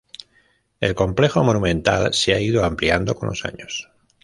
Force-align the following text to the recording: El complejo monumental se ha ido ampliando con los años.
El 0.79 0.95
complejo 0.95 1.43
monumental 1.43 2.11
se 2.15 2.33
ha 2.33 2.39
ido 2.39 2.65
ampliando 2.65 3.13
con 3.13 3.29
los 3.29 3.45
años. 3.45 3.91